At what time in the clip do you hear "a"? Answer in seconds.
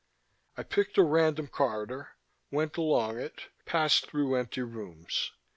0.97-1.03